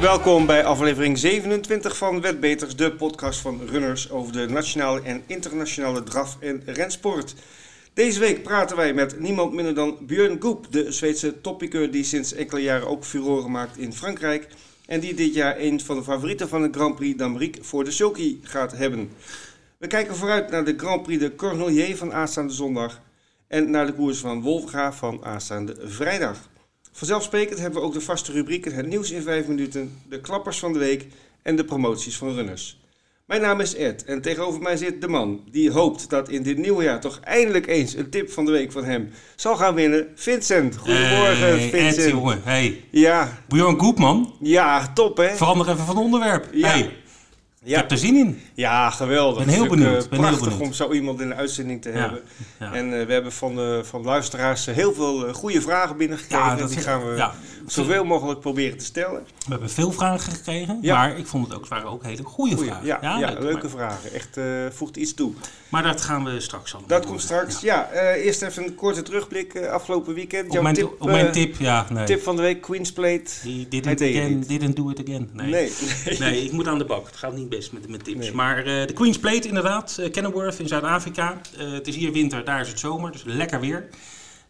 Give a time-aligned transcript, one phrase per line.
[0.00, 6.02] Welkom bij aflevering 27 van Wetbeters, de podcast van runners over de nationale en internationale
[6.02, 7.34] draf- en rensport.
[7.94, 12.32] Deze week praten wij met niemand minder dan Björn Goep, de Zweedse toppiqueur die sinds
[12.32, 14.48] enkele jaren ook furoren maakt in Frankrijk.
[14.86, 17.90] En die dit jaar een van de favorieten van het Grand Prix d'Amérique voor de
[17.90, 19.10] Sulky gaat hebben.
[19.78, 23.00] We kijken vooruit naar de Grand Prix de Cornelier van aanstaande zondag
[23.48, 26.49] en naar de koers van Wolfga van aanstaande vrijdag.
[27.00, 30.72] Vanzelfsprekend hebben we ook de vaste rubrieken Het nieuws in 5 minuten, de klappers van
[30.72, 31.06] de week
[31.42, 32.80] en de promoties van runners.
[33.24, 36.58] Mijn naam is Ed en tegenover mij zit de man die hoopt dat in dit
[36.58, 40.08] nieuwe jaar toch eindelijk eens een tip van de week van hem zal gaan winnen.
[40.14, 40.76] Vincent.
[40.76, 42.06] Goedemorgen, Hey, Vincent.
[42.06, 42.40] Ed, jongen.
[42.44, 42.84] Hey.
[42.90, 45.36] Ja, Bjorn Goepman, ja, top hè?
[45.36, 46.48] verander even van onderwerp.
[46.52, 46.68] Ja.
[46.68, 46.96] Hey,
[47.62, 48.40] ik Ja, heb er zin in.
[48.54, 49.44] ja geweldig.
[49.44, 50.66] Ben heel Het is ook, benieuwd, eh, ben heel prachtig benieuwd.
[50.68, 52.20] om zo iemand in de uitzending te Ja, hebben.
[52.58, 52.72] ja.
[52.72, 56.44] En eh, we hebben van, de, van luisteraars eh, heel veel goede vragen binnengekregen.
[56.46, 57.28] Ja, dat die gaan we
[57.66, 59.20] zoveel mogelijk proberen te stellen.
[59.38, 62.70] We hebben veel vragen gekregen, maar ik vond het ook, waren ook hele goede Goeie,
[62.70, 62.86] vragen.
[62.86, 63.38] ja, ja, leuk.
[63.40, 64.12] leuke vragen.
[64.12, 64.38] Echt
[64.74, 65.32] voegt iets toe.
[65.68, 67.60] maar dat gaan we straks allemaal Dat komt straks.
[67.60, 70.46] Ja, eerst even een korte terugblik afgelopen weekend.
[70.46, 72.04] Op Jouw mijn, tip, op mijn tip, ja, nee.
[72.04, 73.30] tip van de week, Queen's Plate.
[73.42, 75.30] Die didn't, again, didn't do it again.
[75.32, 75.50] Nee.
[75.50, 75.72] Nee,
[76.06, 76.18] nee.
[76.18, 77.06] Nee, ik moet aan de bak.
[77.06, 78.18] Het gaat niet best met mijn tips.
[78.18, 78.34] Nee.
[78.34, 81.40] Maar eh, de Queen's Plate inderdaad, eh, Kenilworth in Zuid-Afrika.
[81.58, 83.88] Eh, het is hier winter, daar is het zomer, dus lekker weer.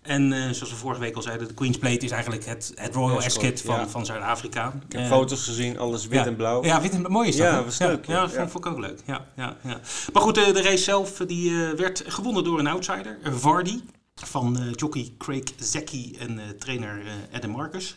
[0.02, 3.22] En zoals we vorige week al zeiden, de Queen's Plate is eigenlijk het, het Royal
[3.22, 3.88] Ascot, van, ja.
[3.88, 4.72] van Zuid-Afrika.
[4.88, 6.26] Ik heb foto's gezien, alles wit ja.
[6.26, 6.64] en blauw.
[6.64, 7.46] Ja, wit en mooi is dat.
[7.46, 8.14] Ja, was leuk, ja.
[8.14, 8.28] Ja.
[8.28, 9.00] vond, vond ik ook leuk.
[9.06, 9.80] Ja, ja, ja.
[10.12, 13.80] Maar goed, de, de race zelf die, werd gewonnen door een outsider, Vardy.
[14.14, 17.96] Van jockey Craig Zecchi en trainer Adam Marcus.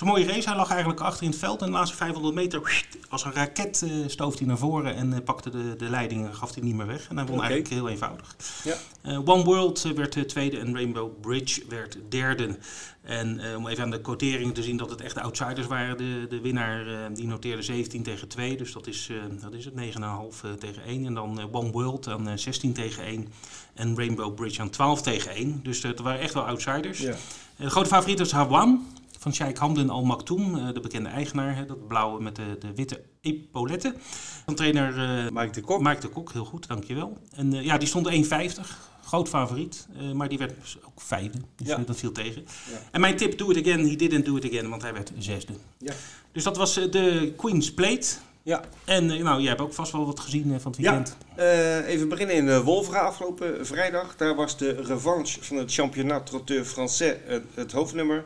[0.00, 0.48] Een mooie race.
[0.48, 1.60] Hij lag eigenlijk achter in het veld.
[1.60, 4.94] En de laatste 500 meter, als een raket, eh, stoof hij naar voren.
[4.94, 7.08] En eh, pakte de, de leiding en gaf hij niet meer weg.
[7.08, 8.36] En hij won eigenlijk heel eenvoudig.
[8.64, 8.76] Ja.
[9.02, 12.58] Eh, One World werd tweede en Rainbow Bridge werd derde.
[13.02, 15.96] En om even aan de quoteringen te zien dat het echt de outsiders waren.
[15.96, 18.56] De, de winnaar die noteerde 17 tegen 2.
[18.56, 19.10] Dus dat is,
[19.40, 21.06] dat is het 9,5 eh, tegen 1.
[21.06, 23.28] En dan One World aan eh, 16 tegen 1.
[23.74, 25.60] En Rainbow Bridge aan 12 tegen 1.
[25.62, 26.98] Dus dat waren echt wel outsiders.
[26.98, 27.16] Ja.
[27.56, 28.86] De grote favoriet was Hawan
[29.18, 31.56] van Sheikh Hamden Al Maktoum, eh, de bekende eigenaar.
[31.56, 33.94] Hè, dat blauwe met de, de witte epauletten.
[34.44, 35.82] Van trainer eh, Mike de Kok.
[35.82, 37.18] Mike de Kok, heel goed, dankjewel.
[37.34, 38.60] En eh, ja, die stond 1,50.
[39.04, 41.38] Groot favoriet, maar die werd dus ook vijfde.
[41.56, 41.76] Dus Ja.
[41.86, 42.44] dat viel tegen.
[42.70, 42.78] Ja.
[42.92, 45.52] En mijn tip, do it again, he didn't do it again, want hij werd zesde.
[45.78, 45.92] Ja.
[46.32, 48.06] Dus dat was de Queen's Plate.
[48.42, 48.64] Ja.
[48.84, 50.90] En nou, jij hebt ook vast wel wat gezien van het Ja.
[50.90, 51.16] weekend.
[51.34, 54.16] Eh, even beginnen in de Wolfra afgelopen vrijdag.
[54.16, 58.24] Daar was de revanche van het Championnat Trotteur Français het, het hoofdnummer.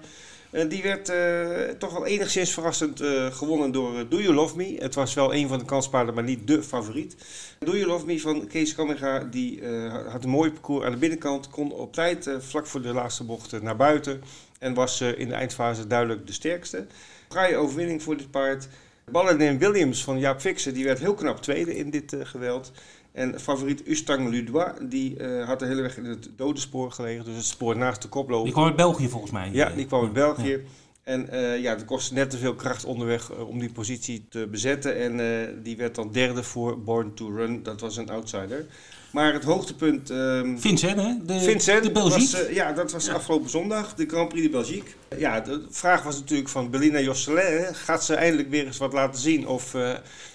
[0.52, 4.76] Eh, die werd eh, toch wel enigszins verrassend eh, gewonnen door Do You Love Me.
[4.78, 7.16] Het was wel een van de kanspaarden, maar niet de favoriet.
[7.58, 9.66] Do You Love Me van Kees Kamminga, die
[10.08, 11.48] had een mooi parcours aan de binnenkant.
[11.48, 14.22] Kon op tijd, vlak voor de laatste bocht, naar buiten.
[14.58, 16.86] En was in de eindfase duidelijk de sterkste.
[17.28, 18.68] Fraaie overwinning voor dit paard.
[19.10, 22.72] Balladin Williams van Jaap Fixen, die werd heel knap tweede in dit eh, geweld.
[23.12, 27.24] En favoriet Ustang Ludois, die eh, had de hele weg in het dode spoor gelegen.
[27.24, 28.44] Dus het spoor naast de koploper.
[28.44, 29.50] Die kwam uit België volgens mij.
[29.52, 30.64] Ja, die kwam uit België.
[31.02, 34.96] En eh, ja, het kostte net te veel kracht onderweg om die positie te bezetten.
[34.96, 37.62] En die werd dan derde voor Born to Run.
[37.62, 38.66] Dat was een outsider.
[39.12, 40.10] Maar het hoogtepunt...
[40.10, 41.12] ehm Vincent, hè?
[41.24, 42.20] De, Vincent, de Belgique.
[42.20, 44.90] was, eh, ja, dat was afgelopen zondag, de Grand Prix de Belgique.
[45.18, 47.44] Ja, de vraag was natuurlijk van Belina Josselin.
[47.44, 47.74] hè.
[47.74, 49.46] Gaat ze eindelijk weer eens wat laten zien?
[49.46, 49.90] Of eh,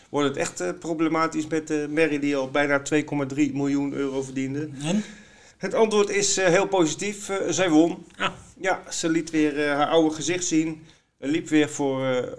[0.09, 4.69] wordt het echt eh, problematisch met de Mary die al bijna 2,3 miljoen euro verdiende?
[4.83, 5.03] en?
[5.57, 7.31] Het antwoord is eh, heel positief.
[7.49, 8.05] Zij won.
[8.17, 8.33] Ja.
[8.59, 10.83] Ja, ze liet weer eh, haar oude gezicht zien.
[11.19, 12.33] Liep weer voor, eh,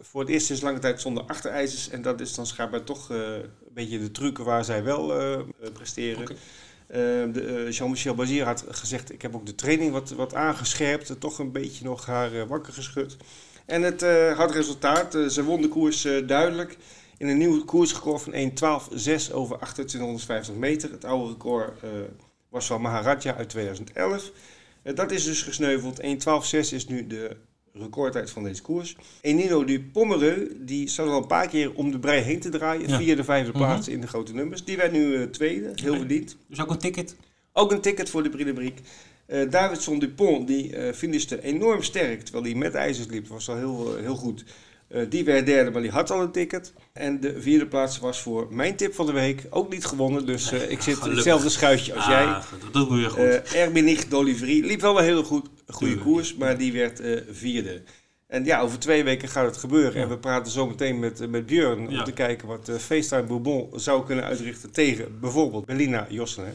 [0.00, 1.88] voor het eerst sinds lange tijd zonder achterijzers.
[1.88, 5.40] En dat is dan schijnbaar toch eh, een beetje de truc waar zij wel eh,
[5.72, 6.36] presteren.
[7.70, 11.20] Jean-Michel Bazier had gezegd, ik heb ook de training wat, wat aangescherpt.
[11.20, 13.16] toch een beetje nog haar wakker geschud.
[13.66, 14.00] En het
[14.36, 15.12] had resultaat.
[15.28, 16.76] Ze won de koers duidelijk.
[17.18, 20.90] In een nieuw koersrecord van 1.12.6 over 2850 meter.
[20.90, 21.80] Het oude record
[22.48, 24.30] was van Maharaja uit 2011.
[24.84, 26.00] Eh, dat is dus gesneuveld.
[26.00, 27.36] 1.12.6 is nu de
[27.78, 28.96] recordtijd van deze koers.
[29.20, 32.88] Enino du Pommereux, die zat al een paar keer om de brei heen te draaien.
[32.88, 32.98] Ja.
[32.98, 33.58] Via de vijfde Mhm.
[33.58, 34.64] plaats in de grote nummers.
[34.64, 36.36] Die werd nu eh, tweede, heel verdiend.
[36.48, 37.16] Dus ook een ticket.
[37.52, 38.78] Ook een ticket voor de Prix de Briek.
[39.26, 43.28] Eh Davidson Dupont, die eh finishte enorm sterk, terwijl hij met ijzers liep.
[43.28, 44.44] was al heel, heel goed.
[45.08, 46.72] Die werd derde, maar die had al een ticket.
[46.92, 50.26] En de vierde plaats was voor mijn tip van de week ook niet gewonnen.
[50.26, 52.24] Dus ik zit in hetzelfde schuitje als jij.
[52.24, 53.18] Ah, dat doet me weer goed.
[53.52, 57.82] Eh Erminich d'Olivry liep wel hele goed, goede koers, maar die werd eh, vierde.
[58.26, 59.94] En ja, over twee weken gaat het gebeuren.
[59.94, 60.02] Ja.
[60.02, 61.98] En we praten zo meteen met, eh, met Björn Ja.
[61.98, 66.54] om te kijken wat uh, FaceTime Bourbon zou kunnen uitrichten tegen bijvoorbeeld Belina Josselin.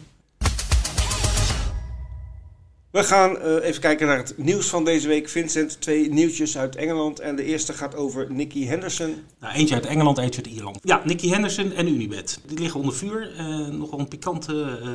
[2.92, 5.30] We gaan uh, even kijken naar het nieuws van deze week.
[5.30, 7.20] Vincent, twee nieuwtjes uit Engeland.
[7.20, 9.16] En de eerste gaat over Nicky Henderson.
[9.40, 10.80] Nou, eentje uit Engeland, eentje uit Ierland.
[10.84, 12.40] Ja, Nicky Henderson en Unibet.
[12.46, 13.32] Die liggen onder vuur.
[13.40, 14.90] Uh, nogal een pikante uh,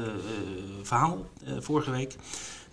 [0.83, 1.27] verhaal
[1.61, 2.17] vorige week.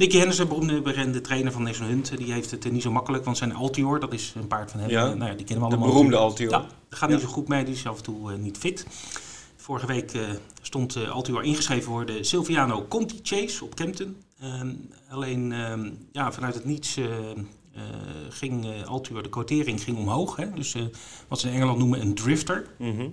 [0.01, 3.25] Nicky Henderson, beroemde bekende trainer van National Hunt, die heeft het niet zo makkelijk.
[3.25, 4.89] Want zijn Altior, dat is een paard van hem.
[4.89, 5.87] Ja, nou ja, die kennen we allemaal.
[5.87, 6.51] De beroemde Altior.
[6.51, 7.63] Ja, dat gaat niet zo goed mee.
[7.63, 8.85] Die is af en toe niet fit.
[9.55, 10.11] Vorige week
[10.61, 14.15] stond uh, Altior ingeschreven voor de Silviano Conti Chase op Kempton.
[14.39, 14.73] Ehm,
[15.09, 16.99] alleen ehm, ja, vanuit het niets
[18.29, 20.35] ging Altuur, de quotering ging omhoog.
[20.35, 20.51] Hè?
[20.53, 20.75] Dus
[21.27, 22.67] wat ze in Engeland noemen een drifter.
[22.77, 23.07] Mhm.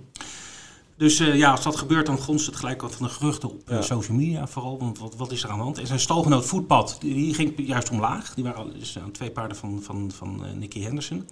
[0.99, 4.17] Dus ja, als dat gebeurt, dan gonst het gelijk wat van de geruchten op social
[4.17, 4.79] media vooral.
[4.79, 5.77] Want wat, wat is er aan de hand?
[5.77, 8.33] En zijn stalgenoot Voetpad, die, die, ging juist omlaag.
[8.33, 11.27] Die waren dus aan twee paarden van, van, van Nicky Henderson.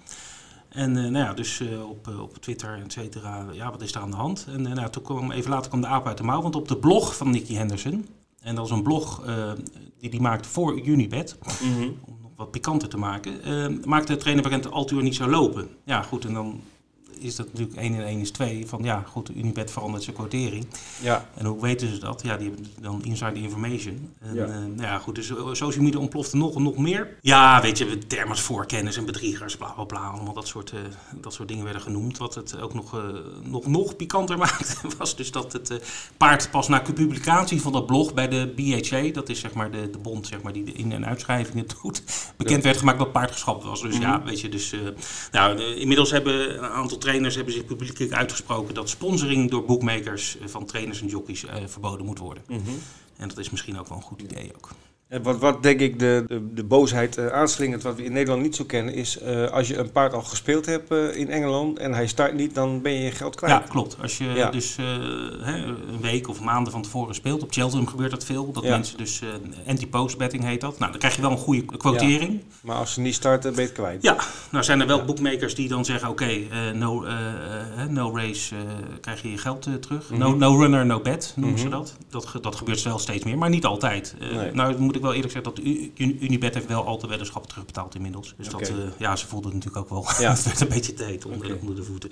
[0.70, 4.12] En nou ja, dus op, op Twitter en et cetera, ja, wat is er aan
[4.12, 4.48] de hand?
[4.54, 6.78] En nou, toen kwam, even later kwam de aap uit de mouw, want op de
[6.78, 8.08] blog van Nicky Henderson,
[8.42, 9.22] en dat is een blog
[10.00, 11.38] die hij maakt voor Unibet.
[11.62, 11.98] Mm -hmm.
[12.06, 13.34] Om nog wat pikanter te maken.
[13.84, 15.70] Maakte de trainer bekend dat Altuur niet zou lopen.
[15.84, 16.26] Ja, goed.
[16.26, 16.62] En dan
[17.20, 18.68] is dat natuurlijk 1 en 1 is 2.
[18.68, 20.68] Van ja, goed, Unibet verandert zijn quotering.
[21.02, 21.30] Ja.
[21.36, 22.22] En hoe weten ze dat?
[22.24, 24.14] Ja, die hebben dan inside information.
[24.20, 24.46] En, Ja.
[24.46, 27.18] uh, nou ja, goed, dus social media ontplofte nog en nog meer.
[27.22, 30.00] Ja, weet je, termen voorkennis en bedriegers, bla bla bla.
[30.00, 30.80] Allemaal dat soort, uh,
[31.22, 32.18] dat soort dingen werden genoemd.
[32.18, 33.02] Wat het ook nog, uh,
[33.44, 35.82] nog, nog pikanter maakte, was dus dat het
[36.18, 39.90] paard pas na publicatie van dat blog bij de BHA, dat is zeg maar de,
[39.90, 42.04] de bond zeg maar, die de in- en uitschrijvingen doet,
[42.38, 43.82] bekend werd gemaakt dat paard geschapt was.
[43.82, 44.76] Dus ja, weet je, dus...
[45.32, 50.66] nou, inmiddels hebben een aantal trainers hebben zich publiekelijk uitgesproken dat sponsoring door bookmakers van
[50.66, 52.44] trainers en jockeys uh, verboden moet worden.
[52.48, 52.62] Mhm.
[53.18, 54.70] En dat is misschien ook wel een goed idee ook.
[55.08, 58.42] En wat, wat denk ik de, de, de boosheid uh, aanslingert, wat we in Nederland
[58.42, 61.80] niet zo kennen, is uh, als je een paard al gespeeld hebt uh, in Engeland
[61.80, 63.54] en hij start niet, dan ben je je geld kwijt.
[63.54, 63.98] Ja, klopt.
[64.02, 64.50] Als je ja.
[64.50, 64.76] dus
[65.42, 68.70] hè, een week of maanden van tevoren speelt, op Cheltenham gebeurt dat veel, dat ja.
[68.70, 69.22] mensen dus
[69.68, 70.80] anti-post betting heet dat.
[70.80, 72.32] Nou, dan krijg je wel een goede quotering.
[72.32, 72.56] Ja.
[72.62, 74.02] Maar als ze niet starten, ben je het kwijt.
[74.02, 74.18] Ja,
[74.52, 77.06] nou zijn er wel bookmakers die dan zeggen, oké, okay, no,
[77.90, 78.56] no race
[79.02, 80.10] krijg je je geld terug.
[80.10, 80.40] Mm -hmm.
[80.40, 81.72] no, no runner, no bet noemen mm -hmm.
[81.72, 81.96] ze dat.
[82.10, 82.44] dat.
[82.44, 84.16] Dat gebeurt wel steeds meer, maar niet altijd.
[84.20, 84.52] Nee.
[84.52, 85.64] Nou, moet ik wel eerlijk zeggen dat
[86.22, 88.34] Unibet heeft wel al de weddenschappen terugbetaald inmiddels.
[88.38, 90.14] Dus dat, uh, ja, ze voelden het natuurlijk ook wel.
[90.26, 90.32] Ja.
[90.36, 92.10] het werd een beetje heet onder, onder de voeten.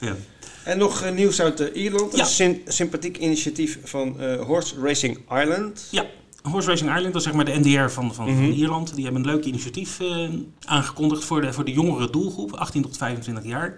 [0.00, 0.16] Ja.
[0.64, 2.12] En nog uh, nieuws uit uh, Ierland.
[2.16, 2.20] Ja.
[2.20, 5.88] Een sym- sympathiek initiatief van eh, Horse Racing Ireland.
[5.90, 6.06] ja.
[6.42, 8.36] Horse Racing Ireland, dat is zeg maar de NDR van, van, Mhm.
[8.36, 8.94] van Ierland.
[8.94, 10.28] Die hebben een leuk initiatief eh,
[10.64, 13.76] aangekondigd voor de, voor de jongere doelgroep, 18 tot 25 jaar.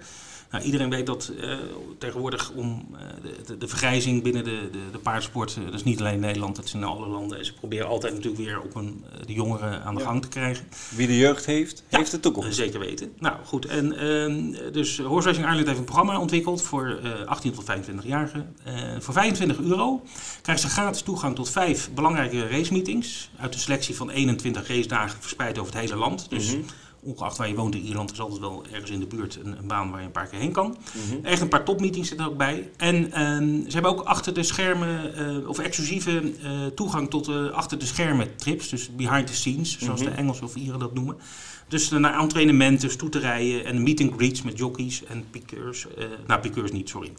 [0.50, 1.56] Nou, iedereen weet dat eh,
[1.99, 3.00] tegenwoordig om eh,
[3.47, 6.56] de, de, vergrijzing binnen de, de, de paardensport, eh, dat is niet alleen in Nederland,
[6.56, 7.38] dat is in alle landen.
[7.38, 10.06] En ze proberen altijd natuurlijk weer op een, de jongeren aan de Ja.
[10.06, 10.64] gang te krijgen.
[10.97, 11.99] Wie de jeugd heeft, Ja.
[11.99, 12.55] heeft de toekomst.
[12.55, 13.12] zeker weten.
[13.19, 17.53] Nou goed, en ehm, dus Horse Racing Ireland heeft een programma ontwikkeld voor eh 18
[17.53, 18.55] tot 25-jarigen.
[18.64, 20.03] Eh, voor 25 euro
[20.43, 23.31] krijgen ze gratis toegang tot vijf belangrijke racemeetings.
[23.37, 26.31] Uit de selectie van 21 racedagen verspreid over het hele land.
[26.31, 26.61] Dus Mhm.
[27.02, 29.67] Ongeacht waar je woont in Ierland is altijd wel ergens in de buurt een, een
[29.67, 30.76] baan waar je een paar keer heen kan.
[31.08, 31.25] Mhm.
[31.25, 32.70] Echt een paar topmeetings zitten er ook bij.
[32.76, 37.50] En ehm, ze hebben ook achter de schermen, eh, of exclusieve eh, toegang tot eh,
[37.50, 38.69] achter de schermen trips.
[38.69, 40.11] Dus behind the scenes, zoals Mhm.
[40.11, 41.17] de Engelsen of Ieren dat noemen.
[41.69, 45.87] Dus uh, naar entrainementen, stoeterijen en meet and greets met jockeys en piqueurs.
[46.26, 47.12] nou, piqueurs niet, sorry.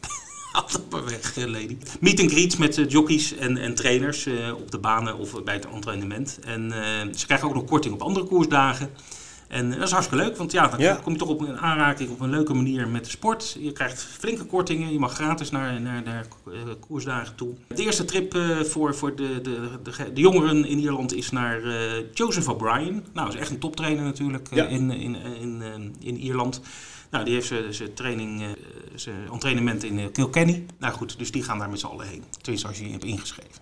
[0.90, 1.76] Maar weg, lady.
[2.00, 4.26] Meet and greets met eh, jockeys en, en trainers
[4.56, 6.38] op de banen of bij het entrainement.
[6.44, 6.72] En
[7.14, 8.90] ze krijgen ook nog korting op andere koersdagen.
[9.52, 10.98] En eh, dat is hartstikke leuk, want ja, dan Ja.
[11.02, 13.56] kom je toch op een aanraking op een leuke manier met de sport.
[13.60, 17.54] Je krijgt flinke kortingen, je mag gratis naar, naar, naar eh, koersdagen toe.
[17.68, 21.60] De eerste trip eh, voor, voor de, de, de, de jongeren in Ierland is naar
[22.14, 23.04] Joseph O'Brien.
[23.12, 24.66] Nou, dat is echt een toptrainer natuurlijk Ja.
[24.66, 25.62] in, in, in,
[26.00, 26.60] in Ierland.
[27.10, 28.44] Nou, die heeft zijn- training,
[28.94, 30.66] zijn entrainement in Kilkenny.
[30.78, 32.24] Nou goed, dus die gaan daar met z'n allen heen.
[32.40, 33.61] Tenminste, als je je hebt ingeschreven.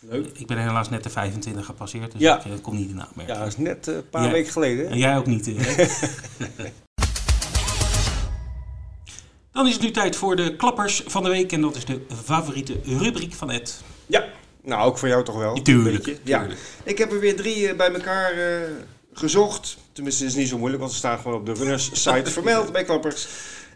[0.00, 0.26] Leuk.
[0.34, 2.38] Ik ben helaas net de 25 gepasseerd, dus Ja.
[2.38, 3.28] ik eh, kom niet in aanmerking.
[3.28, 4.30] Ja, dat is net eh, een paar Ja.
[4.30, 4.84] weken geleden.
[4.84, 4.90] hè?
[4.90, 5.46] En jij ook niet.
[5.46, 5.86] hè?
[9.52, 11.52] Dan is het nu tijd voor de klappers van de week.
[11.52, 13.82] En dat is de favoriete rubriek van Ed.
[14.06, 14.24] Ja,
[14.62, 15.62] nou ook voor jou toch wel.
[15.62, 16.18] Tuurlijk.
[16.24, 16.46] Ja.
[16.82, 18.60] Ik heb er weer drie eh, bij elkaar eh,
[19.12, 19.76] gezocht.
[19.92, 22.72] Tenminste, het is niet zo moeilijk, want ze staan gewoon op de runners site vermeld
[22.72, 23.28] bij klappers.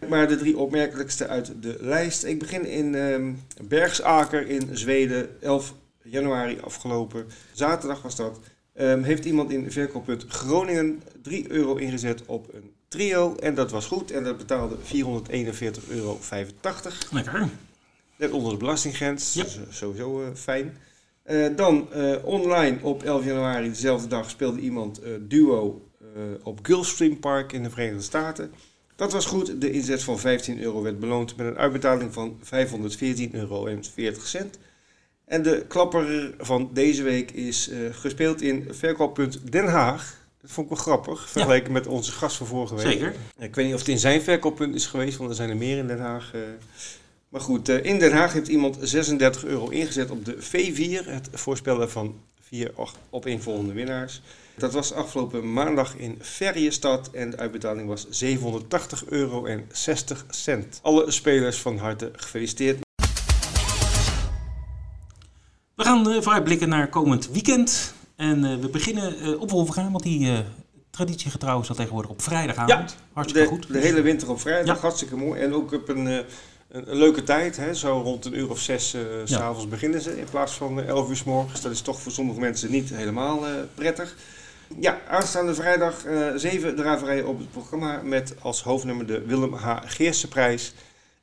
[0.08, 2.24] Maar de drie opmerkelijkste uit de lijst.
[2.24, 3.32] Ik begin in ehm,
[3.68, 7.26] Bergsaker in Zweden, 11 januari afgelopen.
[7.52, 8.40] Zaterdag was dat.
[8.74, 13.36] Ehm, heeft iemand in verkooppunt Groningen 3 euro ingezet op een trio.
[13.36, 14.10] En dat was goed.
[14.10, 16.18] En dat betaalde 441,85 euro.
[17.10, 17.48] Lekker.
[18.16, 19.34] Net onder de belastinggrens.
[19.34, 19.42] Ja.
[19.42, 20.76] Dus, eh, sowieso eh, fijn.
[21.22, 21.88] Eh, dan
[22.24, 25.86] online op 11 januari, dezelfde dag, speelde iemand duo
[26.42, 28.52] op Gulfstream Park in de Verenigde Staten.
[28.96, 29.60] Dat was goed.
[29.60, 33.66] De inzet van 15 euro werd beloond met een uitbetaling van 514,40 euro.
[35.32, 40.16] En de klapper van deze week is uh, gespeeld in verkooppunt Den Haag.
[40.40, 42.84] Dat vond ik wel grappig, vergeleken met onze gast van vorige week.
[42.84, 43.14] Zeker.
[43.38, 45.78] Ik weet niet of het in zijn verkooppunt is geweest, want er zijn er meer
[45.78, 46.32] in Den Haag.
[46.34, 46.40] Uh,
[47.28, 51.28] maar goed, uh, in Den Haag heeft iemand 36 euro ingezet op de V4, het
[51.32, 52.72] voorspellen van vier
[53.10, 54.22] opeenvolgende winnaars.
[54.56, 60.78] Dat was afgelopen maandag in Ferriestad en de uitbetaling was 780 euro en 60 cent.
[60.82, 62.78] Alle spelers van harte gefeliciteerd.
[65.92, 67.94] Gaan uh, vooruitblikken naar komend weekend.
[68.16, 70.44] En uh, we beginnen uh, op Wolvergaan, want die
[70.90, 72.90] traditiegetrouw is dat tegenwoordig op vrijdagavond.
[72.90, 73.72] Ja, hartstikke de, goed.
[73.72, 74.82] De hele winter op vrijdag, ja.
[74.82, 75.40] hartstikke mooi.
[75.40, 76.24] En ook op een, een,
[76.68, 77.74] een leuke tijd, hè?
[77.74, 78.98] zo rond een uur of zes ja.
[79.24, 81.60] s'avonds beginnen ze in plaats van elf uur s morgens.
[81.60, 83.44] Dat is toch voor sommige mensen niet helemaal
[83.74, 84.16] prettig.
[84.80, 89.76] Ja, aanstaande vrijdag uh, zeven draverijen op het programma met als hoofdnummer de Willem H.
[89.84, 90.74] Geerse prijs.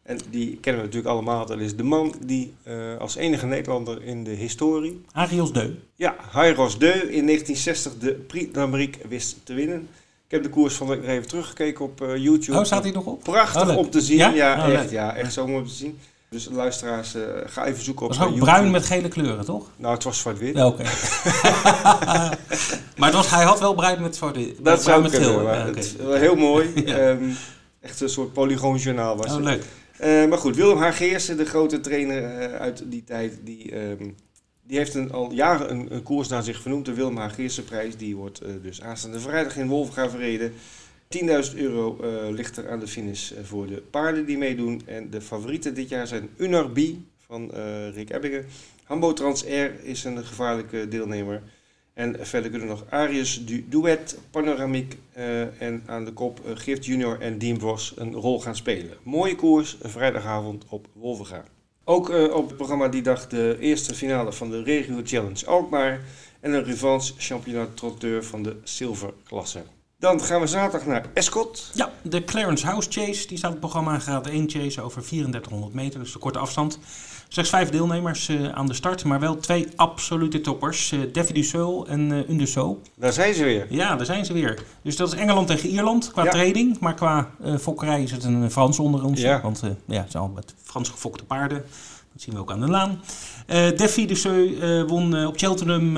[0.10, 1.46] En die kennen we natuurlijk allemaal.
[1.46, 5.02] Dat is de man die uh, als enige Nederlander in de historie...
[5.12, 5.70] Arios Deu.
[5.96, 9.88] Ja, Hairos Deu in 1960 de Prix d'Amérique wist te winnen.
[10.26, 12.58] Ik heb de koers van de even teruggekeken op uh, YouTube.
[12.58, 13.24] Oh, staat hij nog op?
[13.24, 14.18] Prachtig oh, om te zien.
[14.18, 16.00] Ja, ja oh, echt, ja, echt zo mooi om te zien.
[16.30, 18.52] Dus luisteraars, uh, ga even zoeken op Het was ook YouTube.
[18.52, 19.68] bruin met gele kleuren, toch?
[19.76, 20.56] Nou, het was zwart-wit.
[20.56, 20.84] Ja, Oké.
[22.98, 24.56] maar het was, hij had wel bruin met zwart-wit.
[24.66, 25.44] Dat zou met kunnen, geel.
[25.44, 25.80] maar Ja, oké.
[25.80, 26.74] het, wel heel mooi.
[26.74, 27.24] Ehm,
[27.82, 29.44] echt een soort polygoonjournaal was Oh, het.
[29.44, 29.64] leuk.
[30.00, 30.96] Eh, maar goed, Willem H.
[30.96, 34.10] Geersen, de grote trainer eh, uit die tijd, die, ehm,
[34.64, 36.86] die heeft al jaren een, een koers naar zich vernoemd.
[36.86, 37.34] De Willem H.
[37.34, 40.54] Geersenprijs, die wordt eh, dus aanstaande vrijdag in Wolvenga verreden.
[41.08, 41.98] 10.000 euro
[42.32, 44.82] ligt er aan de finish voor de paarden die meedoen.
[44.86, 46.80] En de favorieten dit jaar zijn Unar B
[47.18, 47.52] van
[47.94, 48.46] Rick Ebbingen.
[48.84, 49.14] Hambo
[49.48, 51.42] Air is een gevaarlijke deelnemer.
[52.00, 56.86] En verder kunnen nog Arius du Duet, Panoramiek eh, en aan de kop eh, Gift
[56.86, 58.98] Junior en Dean Vos een rol gaan spelen.
[59.04, 61.44] Mooie koers, vrijdagavond op Wolvenga.
[61.84, 66.02] Ook eh, op het programma die dag de eerste finale van de Regio Challenge Alkmaar
[66.40, 69.64] en een revanche championat trotteur van de zilverklasse.
[69.98, 71.72] Dan gaan we zaterdag naar Escot.
[71.74, 74.00] Ja, de Clarence House Chase, die staat op het programma.
[74.00, 76.80] Gaat 1 chase over 3400 meter, dus de korte afstand.
[77.32, 80.92] Slechts vijf deelnemers eh, aan de start, maar wel twee absolute toppers.
[80.92, 82.82] eh Davy Dussault en eh Undeso.
[82.96, 83.66] Daar zijn ze weer.
[83.70, 84.64] Ja, daar zijn ze weer.
[84.82, 86.30] Dus dat is Engeland tegen Ierland qua Ja.
[86.32, 86.80] trading.
[86.80, 89.22] Maar qua fokkerij is het een Frans onder ons.
[89.22, 89.42] Ja.
[89.42, 91.64] Want ja, het zijn al met Frans gefokte paarden.
[92.14, 93.00] Dat zien we ook aan de laan.
[93.76, 95.98] Davy Dussault eh, won op Cheltenham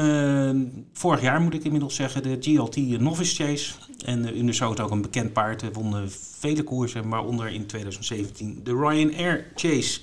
[0.94, 3.74] vorig jaar, moet ik inmiddels zeggen, de GLT Novice Chase.
[4.06, 5.62] En uh, Undeso is ook een bekend paard.
[5.62, 5.96] Hij won
[6.40, 10.00] vele koersen, waaronder in 2017 de Ryanair Chase.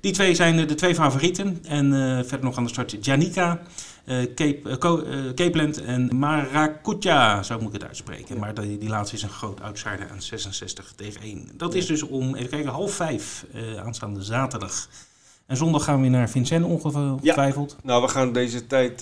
[0.00, 1.58] Die twee zijn de twee favorieten.
[1.68, 3.60] En eh, verder nog aan de start Janika,
[4.04, 8.38] eh, Cape, eh, Co- eh, Capeland en Maracuja, zo moet ik het uitspreken.
[8.38, 11.48] Maar die, die laatste is een groot outsider aan 66 tegen 1.
[11.56, 13.44] Dat is dus om, even kijken, half vijf
[13.84, 14.88] aanstaande zaterdag.
[15.46, 17.76] En zondag gaan we weer naar Vincennes ongetwijfeld.
[17.82, 18.98] Nou, we gaan deze tijd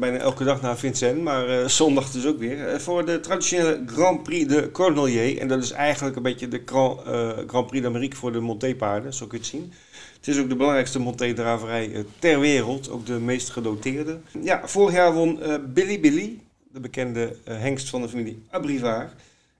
[0.00, 2.80] bijna elke dag naar Vincennes, maar zondag dus ook weer.
[2.80, 5.38] Voor de traditionele Grand Prix de Cornelier.
[5.38, 7.00] En dat is eigenlijk een beetje de Grand,
[7.46, 9.72] Grand Prix d'Amérique voor de Monté-paarden, zo kun je het zien.
[10.20, 14.18] Het is ook de belangrijkste Monté-draverij eh, ter wereld, ook de meest gedoteerde.
[14.42, 16.38] Ja, vorig jaar won eh, Billy Billy,
[16.72, 19.12] de bekende eh, hengst van de familie Abrivard.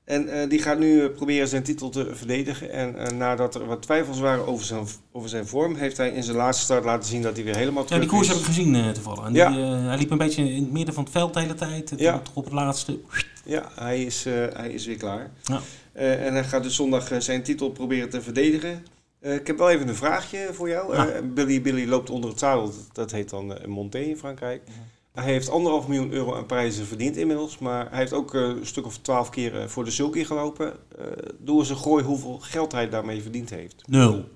[0.05, 2.71] En die gaat nu proberen zijn titel te verdedigen.
[2.73, 6.37] En nadat er wat twijfels waren over zijn, over zijn vorm, heeft hij in zijn
[6.37, 8.33] laatste start laten zien dat hij weer helemaal Ja, terug die koers is.
[8.33, 9.25] heb ik gezien toevallig.
[9.25, 9.51] En Ja.
[9.51, 11.93] die, hij liep een beetje in het midden van het veld de hele tijd.
[11.97, 12.19] Ja.
[12.19, 12.99] toch op het laatste.
[13.45, 15.31] Ja, hij is, hij is weer klaar.
[15.43, 15.61] Ja.
[15.93, 18.83] En hij gaat dus zondag zijn titel proberen te verdedigen.
[19.21, 20.95] Eh, ik heb wel even een vraagje voor jou.
[20.95, 22.65] Eh, Billy Billy loopt onder het zadel.
[22.65, 24.63] Dat, dat heet dan eh, Monté in Frankrijk.
[25.13, 27.59] Hij heeft anderhalf miljoen euro aan prijzen verdiend inmiddels.
[27.59, 30.73] Maar hij heeft ook een stuk of twaalf keer voor de Sulky gelopen.
[31.47, 33.83] Eens een gooi hoeveel geld hij daarmee verdiend heeft.
[33.87, 34.29] Nul.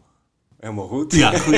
[0.64, 1.14] Helemaal goed.
[1.14, 1.54] Ja, goed.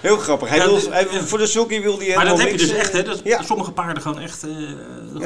[0.00, 0.48] Heel grappig.
[0.48, 2.72] Hij Ja, wil, dus- hij, Voor de Sulky wilde hij Maar dat heb je dus
[2.72, 3.02] echt, hè?
[3.02, 3.42] Dat Ja.
[3.42, 4.50] sommige paarden gewoon echt eh,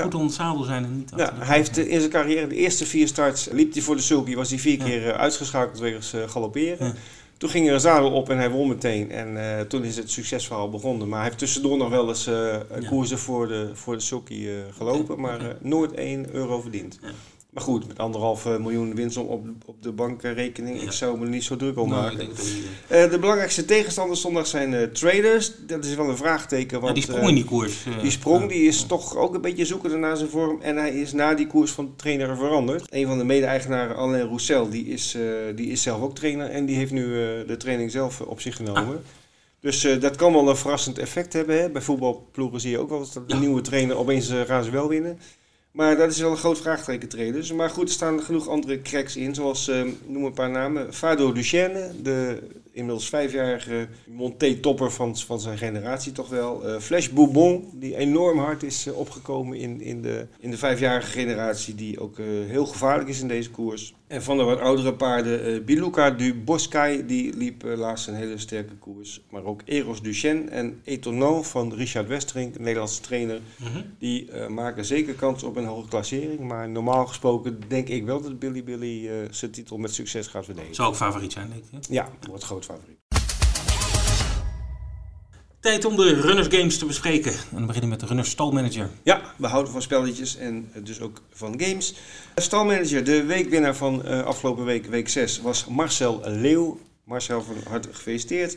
[0.02, 1.12] goed onder het zadel zijn en niet.
[1.16, 4.34] Ja, hij heeft in zijn carrière de eerste vier starts liep hij voor de sulky,
[4.34, 6.94] was hij vier keer eh, uitgeschakeld wegens eh, galopperen.
[7.38, 9.10] Toen ging er een zadel op en hij won meteen.
[9.10, 11.08] En toen is het succesverhaal begonnen.
[11.08, 12.28] Maar hij heeft tussendoor nog wel eens
[12.88, 16.98] koersen voor de, voor de sulky gelopen, maar nooit 1 euro verdiend.
[17.52, 20.82] Maar goed, met anderhalf eh, miljoen winst op, op de bankrekening, Ja.
[20.82, 22.18] ik zou me er niet zo druk om Nou, maken.
[22.28, 22.54] niet.
[22.88, 25.52] Eh, de belangrijkste tegenstanders zondag zijn eh, traders.
[25.66, 26.80] Dat is wel een vraagteken.
[26.80, 27.84] Want, Ja, die sprong eh, in die koers.
[27.86, 30.60] eh, die sprong die is toch ook een beetje zoekende naar zijn vorm.
[30.60, 32.86] En hij is na die koers van trainer veranderd.
[32.90, 35.22] Een van de mede-eigenaren, Alain Roussel, die is, eh,
[35.56, 36.50] die is zelf ook trainer.
[36.50, 39.02] En die heeft nu eh, de training zelf eh, op zich genomen.
[39.60, 41.60] Dus eh, dat kan wel een verrassend effect hebben.
[41.60, 41.70] Hè?
[41.70, 43.40] Bij voetbalploegen zie je ook wel eens dat de Ja.
[43.40, 45.18] nieuwe trainer opeens uh, gaan ze wel winnen.
[45.72, 47.52] Maar dat is wel een groot vraagteken trainers.
[47.52, 49.34] Maar goed, er staan genoeg andere cracks in.
[49.34, 50.94] Zoals, uh, noem een paar namen.
[50.94, 56.68] Fado Duchesne, de inmiddels vijfjarige Monté-topper van, van zijn generatie toch wel.
[56.68, 61.10] Uh, Flash Bourbon, die enorm hard is uh, opgekomen in, in, de, in de vijfjarige
[61.10, 61.74] generatie.
[61.74, 63.94] Die ook uh, heel gevaarlijk is in deze koers.
[64.06, 68.74] En van de wat oudere paarden, Biluca du Boscay, die liep laatst een hele sterke
[68.74, 69.20] koers.
[69.30, 73.40] Maar ook Eros Duchesne en Etonneau van Richard Westerink, een Nederlandse trainer.
[73.56, 73.84] Mm -hmm.
[73.98, 76.40] Die maken zeker kans op een hoge klassering.
[76.40, 80.74] Maar normaal gesproken denk ik wel dat Billy Billy zijn titel met succes gaat verdedigen.
[80.74, 81.90] Zou ook favoriet zijn, denk ik.
[81.90, 82.98] Ja, wordt groot favoriet.
[85.60, 87.32] Tijd om de Runners Games te bespreken.
[87.32, 88.90] En we beginnen met de Runners Stalmanager.
[89.02, 91.94] Ja, we houden van spelletjes en dus ook van games.
[92.34, 96.80] Stalmanager, de weekwinnaar van uh, afgelopen week, week 6, was Marcel Leeuw.
[97.04, 98.56] Marcel, van harte gefeliciteerd.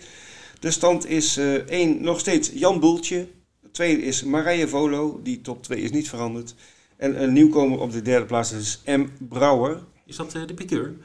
[0.59, 3.27] De stand is 1 uh, nog steeds Jan Boeltje.
[3.71, 6.55] Tweede is Marije Volo, die top 2 is niet veranderd.
[6.97, 9.05] En een nieuwkomer op de derde plaats is M.
[9.19, 9.83] Brouwer.
[10.05, 10.95] Is dat uh, de piqueur?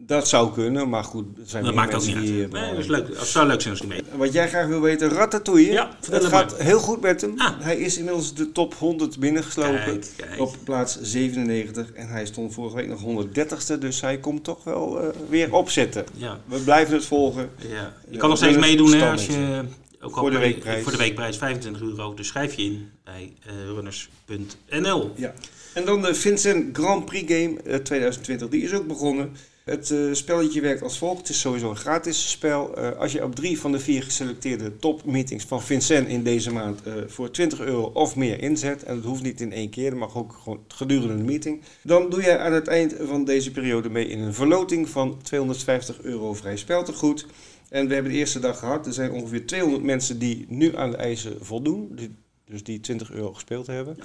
[0.00, 1.26] Dat zou kunnen, maar goed.
[1.44, 2.26] Zijn dat maakt ook niet uit.
[2.26, 3.14] die, nee, dat, is leuk.
[3.14, 4.02] dat zou leuk zijn als hij mee.
[4.16, 5.72] Wat jij graag wil weten, Ratatouille.
[5.72, 6.60] Ja, het gaat maar.
[6.66, 7.34] heel goed met hem.
[7.36, 7.60] Ah.
[7.60, 9.84] Hij is inmiddels de top 100 binnengeslopen.
[9.84, 10.40] Kijk, kijk.
[10.40, 11.92] Op plaats 97.
[11.92, 13.78] En hij stond vorige week nog 130ste.
[13.78, 16.04] Dus hij komt toch wel uh, weer opzetten.
[16.14, 16.40] Ja.
[16.44, 17.50] We blijven het volgen.
[17.68, 17.94] Ja.
[18.08, 19.64] Je kan nog steeds meedoen hè, als je...
[20.00, 20.82] Ook voor, de weekprijs.
[20.82, 22.14] voor de weekprijs 25 euro.
[22.14, 25.12] Dus schrijf je in bij uh, runners.nl.
[25.16, 25.34] Ja.
[25.74, 28.48] En dan de Vincent Grand Prix Game uh, 2020.
[28.48, 29.36] Die is ook begonnen.
[29.68, 31.18] Het uh, spelletje werkt als volgt.
[31.18, 32.78] Het is sowieso een gratis spel.
[32.78, 36.80] Uh, als je op drie van de vier geselecteerde topmeetings van Vincent in deze maand
[36.86, 39.98] uh, voor 20 euro of meer inzet, en dat hoeft niet in één keer, dat
[39.98, 43.90] mag ook gewoon gedurende de meeting, dan doe jij aan het eind van deze periode
[43.90, 47.26] mee in een verloting van 250 euro vrij speltegoed.
[47.68, 48.86] En we hebben de eerste dag gehad.
[48.86, 51.98] Er zijn ongeveer 200 mensen die nu aan de eisen voldoen,
[52.44, 53.96] dus die 20 euro gespeeld hebben.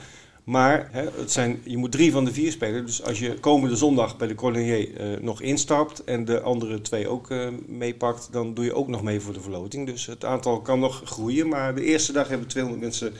[0.43, 2.85] Maar hè, het zijn, je moet drie van de vier spelen.
[2.85, 7.07] Dus als je komende zondag bij de Cornier uh, nog instapt en de andere twee
[7.07, 9.87] ook uh, meepakt, dan doe je ook nog mee voor de verloting.
[9.87, 11.47] Dus het aantal kan nog groeien.
[11.47, 13.13] Maar de eerste dag hebben 200 mensen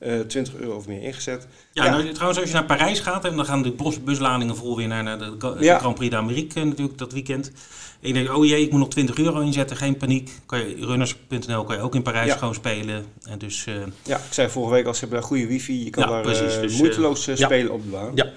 [0.00, 1.46] uh, 20 euro of meer ingezet.
[1.72, 1.90] Ja, ja.
[1.90, 5.02] Nou, trouwens, als je naar Parijs gaat, en dan gaan de busladingen vol weer naar,
[5.02, 5.78] naar de, de ja.
[5.78, 7.52] Grand Prix d'Amérique natuurlijk dat weekend.
[8.00, 10.30] En je denkt, oh jee, ik moet nog 20 euro inzetten, geen paniek.
[10.46, 12.36] Kan je, runners.nl kan je ook in Parijs ja.
[12.36, 13.04] gewoon spelen.
[13.22, 15.90] En dus, uh, ja, ik zei vorige week, als je hebt daar goede wifi, je
[15.90, 17.46] kan Ja, daar precies, uh, dus, moeiteloos uh, ja.
[17.46, 18.12] spelen op de baan.
[18.14, 18.32] ja.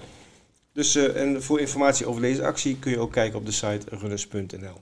[0.74, 4.80] Dus, en voor informatie over deze actie kun je ook kijken op de site runners.nl.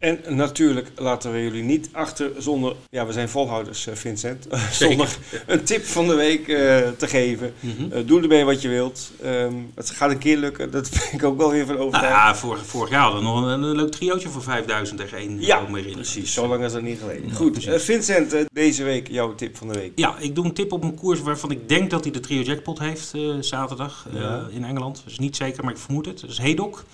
[0.00, 5.16] En natuurlijk laten we jullie niet achter zonder, ja we zijn volhouders uh, Vincent, zonder
[5.46, 6.56] een tip van de week uh,
[6.96, 7.52] te geven.
[7.60, 7.82] Mhm.
[7.98, 9.10] Uh, doe ermee wat je wilt.
[9.24, 12.14] Um, het gaat een keer lukken, dat ben ik ook wel weer van Nou overtuigd.
[12.16, 15.40] ja, vorig, vorig jaar hadden we nog een, een leuk triootje voor 5000 tegen 1.
[15.40, 15.58] Ja,
[15.92, 17.28] precies, zo lang is dat niet geleden.
[17.28, 19.92] Ja, Goed, uh, Vincent, deze week jouw tip van de week.
[19.94, 22.42] Ja, ik doe een tip op een koers waarvan ik denk dat hij de trio
[22.42, 24.46] jackpot heeft zaterdag Ja.
[24.50, 24.96] in Engeland.
[25.04, 26.20] Dat is niet zeker, maar ik vermoed het.
[26.20, 26.74] Dat is Hedok.
[26.74, 26.84] Dat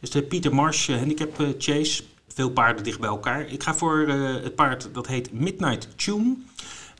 [0.00, 2.02] is de Pieter Marsh Handicap Chase.
[2.28, 3.46] Veel paarden dicht bij elkaar.
[3.46, 6.36] Ik ga voor uh, het paard dat heet Midnight Tune.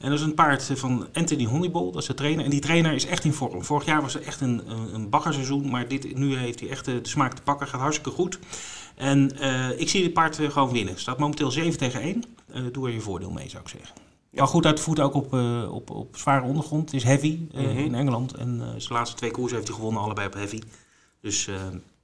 [0.00, 2.44] En dat is een paard van Anthony Honeyball, dat is de trainer.
[2.44, 3.64] En die trainer is echt in vorm.
[3.64, 4.62] Vorig jaar was het echt een,
[4.94, 7.66] een, baggerseizoen, maar dit, nu heeft hij echt de, smaak te pakken.
[7.66, 8.38] Gaat hartstikke goed.
[8.94, 10.98] En uh, ik zie dit paard uh, gewoon winnen.
[10.98, 12.24] Staat momenteel 7 tegen 1.
[12.54, 13.94] Uh, doe er je voordeel mee, zou ik zeggen.
[14.30, 14.46] Ja.
[14.46, 16.84] Goed uit de voet ook op, uh, op, op zware ondergrond.
[16.84, 17.78] Het is heavy mm -hmm.
[17.78, 18.34] in Engeland.
[18.34, 20.60] En zijn laatste twee koersen heeft hij gewonnen, allebei op heavy.
[21.20, 21.48] Dus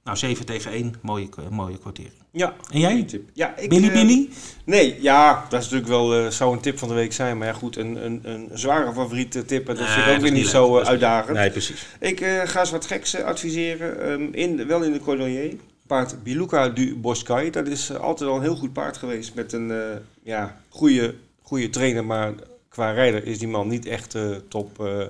[0.03, 2.13] nou, 7 tegen 1, mooie, mooie kwartering.
[2.31, 3.03] Ja, En jij?
[3.03, 3.29] tip.
[3.33, 4.29] Ja, ik, Billy eh, Billy?
[4.63, 7.37] Nee, ja, dat is natuurlijk wel, eh, zou een tip van de week zijn.
[7.37, 10.21] Maar ja, goed, een, een, een zware favoriete tip, dat Nee, vind ik dat ook
[10.21, 11.37] weer niet zo eh, Dat uitdagend.
[11.37, 11.85] Nee, precies.
[11.99, 14.01] Ik eh, ga eens wat geks eh, adviseren.
[14.01, 15.55] Ehm, in, wel in de Cordelier.
[15.87, 17.49] Paard Biluca du Boscay.
[17.49, 19.35] Dat is eh, altijd al een heel goed paard geweest.
[19.35, 19.77] Met een eh,
[20.23, 22.05] ja, goede, goede trainer.
[22.05, 22.33] Maar
[22.69, 25.05] qua rijder is die man niet echt eh, top, eh,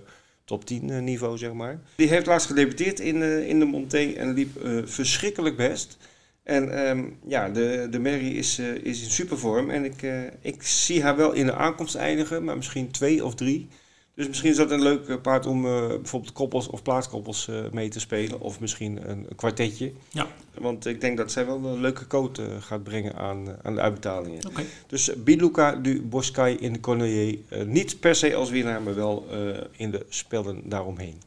[0.45, 1.79] top 10 eh, niveau, zeg maar.
[1.95, 4.11] Die heeft laatst gedebuteerd in, eh, in de Monté.
[4.11, 5.97] En liep eh, verschrikkelijk best.
[6.43, 9.69] En ehm, ja, de, de Mary is, eh, is in supervorm.
[9.69, 10.01] En ik,
[10.41, 12.43] ik zie haar wel in de aankomst eindigen.
[12.43, 13.67] Maar misschien twee of drie.
[14.15, 17.55] Dus misschien is dat een leuk eh, paard om eh, bijvoorbeeld koppels of plaatskoppels eh,
[17.71, 18.39] mee te spelen.
[18.39, 19.91] Of misschien een, kwartetje.
[20.09, 20.27] Ja.
[20.57, 24.47] Want ik denk dat zij wel een leuke coat gaat brengen aan, aan de uitbetalingen.
[24.47, 24.63] Oké.
[24.87, 27.37] Dus Biluca du Boscay in de Cornelier.
[27.65, 29.27] niet per se als winnaar, maar wel
[29.71, 31.21] in de spellen daaromheen.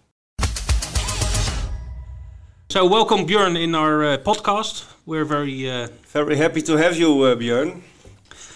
[2.67, 4.87] So, welcome Björn in our podcast.
[5.05, 7.83] We're very Very happy to have you, Björn.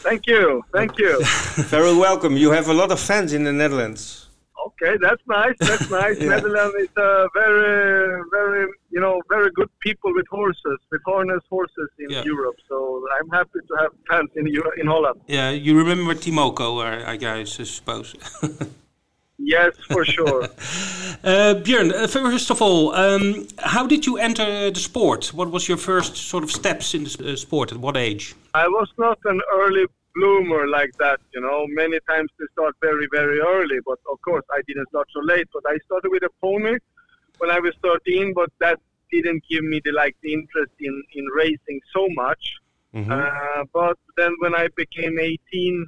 [0.08, 1.12] Thank you, thank you.
[1.76, 2.36] Very welcome.
[2.36, 4.02] You have a lot of fans in the Netherlands.
[4.68, 5.56] okay, that's nice.
[5.60, 6.16] That's nice.
[6.18, 6.30] Yeah.
[6.34, 8.62] Netherlands is a very, very,
[8.94, 12.22] you know, very good people with horses, with harness horses in Yeah.
[12.24, 12.56] Europe.
[12.68, 12.76] So
[13.20, 15.18] I'm happy to have fans in Euro- in Holland.
[15.38, 18.08] yeah, you remember Timoko, uh, I guess, I suppose.
[19.42, 20.42] Yes, for sure.
[21.24, 25.33] uh, Björn, uh, first of all, um, how did you enter the sport?
[25.33, 27.72] What was your first sort of steps in the uh, sport?
[27.72, 28.35] At what age?
[28.55, 31.66] I was not an early bloomer like that, you know.
[31.68, 35.48] Many times they start very, very early, but of course I didn't start so late.
[35.53, 36.79] But I started with a pony
[37.38, 38.79] when I was 13, but that
[39.11, 42.57] didn't give me the like the interest in in racing so much.
[42.94, 43.12] Mm-hmm.
[43.12, 45.87] Uh, but then when I became 18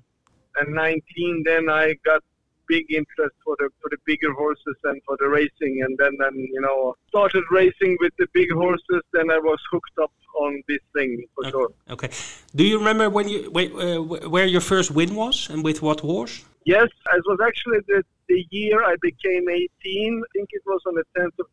[0.57, 2.23] and 19, then I got
[2.68, 6.35] big interest for the for the bigger horses and for the racing, and then then
[6.35, 9.03] you know started racing with the big horses.
[9.12, 11.51] Then I was hooked up on this thing for okay.
[11.51, 11.70] sure.
[11.90, 12.11] Okay.
[12.55, 16.01] Do you remember when you wait, uh, where your first win was and with what
[16.01, 16.44] horse?
[16.64, 19.59] Yes, it was actually the the year I became 18.
[19.59, 21.46] I think it was on the 10th of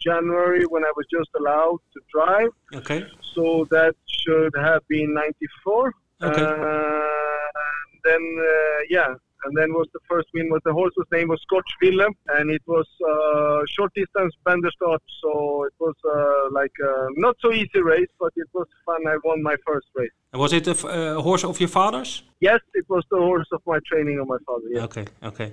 [0.00, 2.50] January when I was just allowed to drive.
[2.74, 3.06] Okay.
[3.34, 5.92] So that should have been 94.
[6.22, 6.42] Okay.
[6.42, 7.12] Uh,
[8.04, 9.14] then uh, yeah,
[9.44, 12.62] and then was the first win was the horse's name was Scotch Willem, and it
[12.66, 18.12] was uh, short distance Banderstad, so it was uh, like a not so easy race,
[18.18, 19.00] but it was fun.
[19.06, 20.10] I won my first race.
[20.32, 22.22] And was it a f- uh, horse of your father's?
[22.40, 24.68] Yes, it was the horse of my training of my father.
[24.70, 24.84] Yes.
[24.84, 25.52] Okay, okay.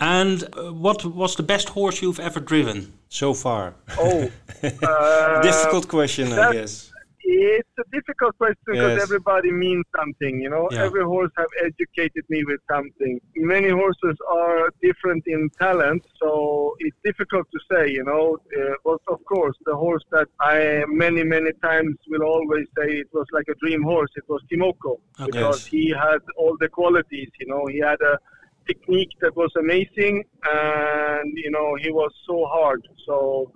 [0.00, 3.74] And uh, what was the best horse you've ever driven so far?
[3.98, 4.30] Oh,
[5.42, 6.92] difficult question, I guess
[7.30, 9.02] it's a difficult question because yes.
[9.02, 10.40] everybody means something.
[10.40, 10.84] You know, yeah.
[10.84, 13.20] every horse have educated me with something.
[13.36, 17.90] Many horses are different in talent, so it's difficult to say.
[17.90, 22.66] You know, uh, but of course, the horse that I many many times will always
[22.78, 24.10] say it was like a dream horse.
[24.16, 25.26] It was Timoko okay.
[25.26, 27.28] because he had all the qualities.
[27.40, 28.18] You know, he had a
[28.66, 32.86] technique that was amazing, and you know, he was so hard.
[33.06, 33.52] So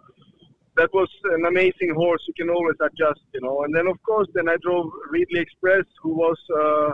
[0.77, 2.23] that was an amazing horse.
[2.27, 3.65] You can always adjust, you know.
[3.65, 6.93] And then, of course, then I drove Ridley Express, who was uh,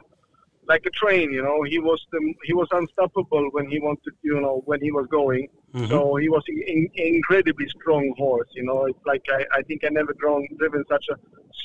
[0.67, 1.62] like a train, you know.
[1.62, 5.49] He was the, he was unstoppable when he wanted, you know, when he was going.
[5.75, 5.87] Mm-hmm.
[5.87, 8.87] So he was an incredibly strong horse, you know.
[8.87, 11.17] It's like I, I think I never drawn, driven such a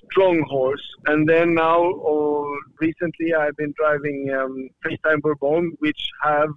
[0.05, 0.85] strong horse.
[1.07, 6.49] And then now, or oh, recently, I've been driving um, FaceTime Bourbon, which have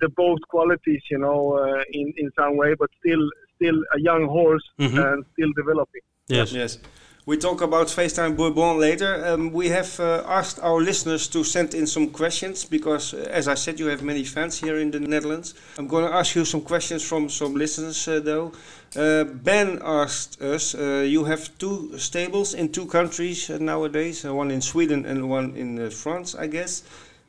[0.00, 3.24] the both qualities, you know, uh, in in some way, but still
[3.62, 4.98] still a young horse mm-hmm.
[4.98, 6.02] and still developing.
[6.28, 6.52] Yes.
[6.52, 6.78] Yes.
[7.24, 9.24] We talk about FaceTime Bourbon later.
[9.24, 13.46] Um, we have uh, asked our listeners to send in some questions because, uh, as
[13.46, 15.54] I said, you have many fans here in the Netherlands.
[15.78, 18.50] I'm going to ask you some questions from some listeners, uh, though.
[18.96, 24.50] Uh, ben asked us, uh, you have two stables in two countries uh, nowadays, one
[24.50, 26.82] in Sweden and one in France, I guess.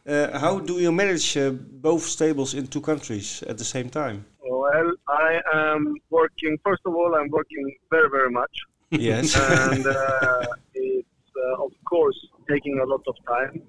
[0.06, 1.38] How do you manage
[1.82, 4.26] both stables in two countries at the same time?
[4.42, 6.58] Well, I am working.
[6.63, 8.56] First of all, I'm working very, very much.
[8.92, 9.36] Yes.
[9.72, 12.18] and uh, it's uh, of course
[12.50, 13.62] taking a lot of time.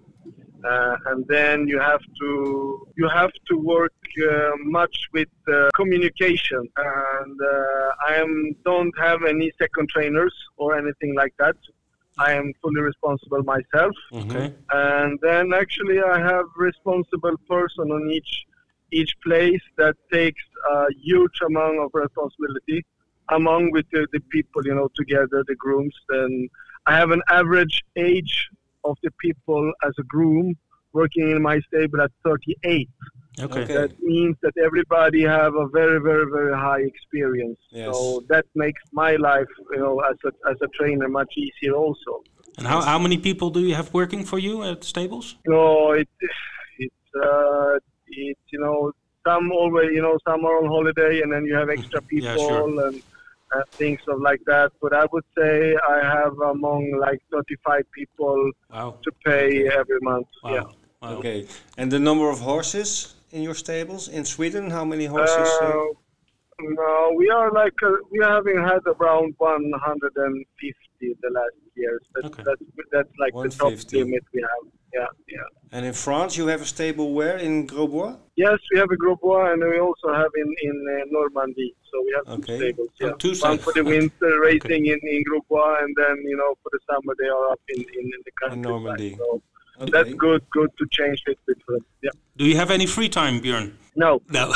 [0.64, 3.92] Uh, and then you have to you have to work
[4.30, 6.62] uh, much with uh, communication.
[6.76, 11.56] And uh, I am don't have any second trainers or anything like that.
[12.18, 13.94] I am fully responsible myself.
[14.12, 14.52] Okay.
[14.72, 18.44] And then actually I have responsible person on each
[18.92, 22.84] each place that takes a huge amount of responsibility
[23.30, 25.94] among with the, the people, you know, together, the grooms.
[26.10, 26.48] And
[26.86, 28.48] I have an average age
[28.84, 30.54] of the people as a groom
[30.92, 32.88] working in my stable at 38.
[33.40, 33.64] Okay.
[33.64, 37.58] That means that everybody have a very, very, very high experience.
[37.70, 37.94] Yes.
[37.94, 42.22] So that makes my life, you know, as a, as a trainer much easier also.
[42.58, 45.36] And how, how many people do you have working for you at stables?
[45.46, 46.08] No, it,
[46.78, 48.92] it's uh, it's you know
[49.26, 52.36] some always you know some are on holiday and then you have extra people yeah,
[52.36, 52.68] sure.
[52.68, 54.70] and, and things of like that.
[54.80, 58.98] But I would say I have among like 35 people wow.
[59.02, 59.76] to pay okay.
[59.76, 60.28] every month.
[60.44, 60.54] Wow.
[60.54, 60.62] Yeah.
[61.02, 61.16] Wow.
[61.18, 61.46] Okay.
[61.76, 64.70] And the number of horses in your stables in Sweden?
[64.70, 65.50] How many horses?
[65.60, 65.84] Uh,
[66.60, 72.02] no, we are like uh, we are having had around 150 the last years.
[72.14, 72.42] That's okay.
[72.46, 74.64] that's, that's like the top limit we have.
[74.94, 75.76] Yeah, yeah.
[75.76, 78.16] And in France, you have a stable where in Grosbois?
[78.36, 81.74] Yes, we have a Grosbois, and we also have in in uh, Normandy.
[81.90, 82.46] So we have okay.
[82.46, 82.88] two stables.
[83.00, 84.92] Yeah, oh, two one for the winter racing okay.
[84.92, 88.06] in in Grosbois, and then you know for the summer they are up in in,
[88.16, 88.58] in the country.
[88.58, 89.16] In Normandy.
[89.18, 89.42] So
[89.80, 89.90] okay.
[89.92, 90.42] that's good.
[90.50, 91.58] Good to change it bit.
[92.02, 92.10] Yeah.
[92.36, 93.72] Do you have any free time, Björn?
[93.96, 94.20] No.
[94.28, 94.52] No.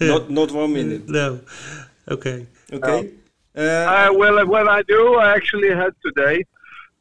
[0.00, 1.08] not not one minute.
[1.08, 1.40] No.
[2.08, 2.46] Okay.
[2.72, 2.98] Okay.
[3.54, 6.44] Um, uh, well, when I do, I actually had today.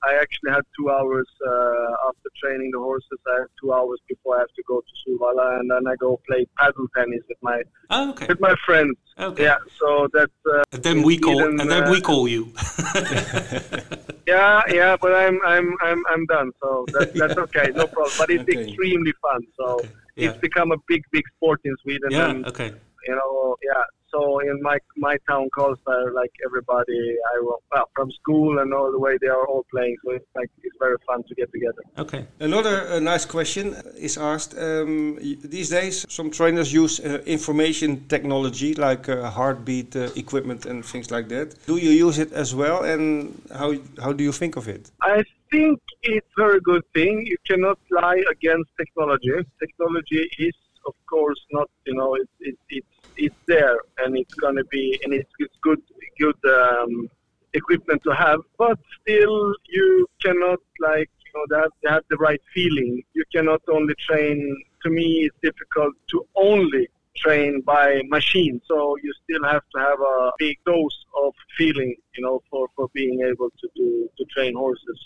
[0.08, 3.20] I actually had two hours uh, after training the horses.
[3.28, 6.20] I have two hours before I have to go to Solvalla, and then I go
[6.28, 8.28] play paddle tennis with my oh, okay.
[8.28, 8.96] with my friends.
[9.20, 9.44] Okay.
[9.44, 10.40] Yeah, so that's.
[10.52, 12.54] Uh, and then we call, Sweden, and then we uh, call you.
[14.28, 18.14] Yeah, yeah, but I'm I'm I'm I'm done, so that, that's okay, no problem.
[18.18, 18.68] But it's okay.
[18.68, 19.90] extremely fun, so okay.
[20.18, 20.30] yeah.
[20.30, 22.12] it's become a big, big sport in Sweden.
[22.12, 22.74] Yeah, and, okay.
[23.08, 28.60] You know, yeah, so in my my town Karlstad, like everybody, I well from school
[28.60, 29.96] and all the way, they are all playing.
[30.04, 31.82] So it's like it's very fun to get together.
[31.98, 32.26] Okay.
[32.40, 34.58] Another uh, nice question is asked.
[34.58, 40.86] Um, these days, some trainers use uh, information technology like uh, heartbeat uh, equipment and
[40.86, 41.56] things like that.
[41.66, 44.92] Do you use it as well, and how how do you think of it?
[45.02, 47.26] I think it's a very good thing.
[47.26, 49.32] You cannot lie against technology.
[49.60, 54.56] Technology is, of course, not you know it, it, it's it's there and it's going
[54.56, 55.82] to be and it's, it's good
[56.20, 57.10] good um,
[57.54, 63.04] equipment to have but still you cannot like you know that have the right feeling.
[63.14, 64.38] You cannot only train
[64.84, 68.62] to me it's difficult to only train by machine.
[68.68, 72.90] So you still have to have a big dose of feeling you know for for
[72.94, 75.00] being able to do to train horses.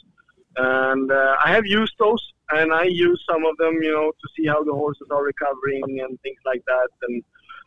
[0.57, 4.27] And uh, I have used those and I use some of them you know to
[4.35, 7.23] see how the horses are recovering and things like that and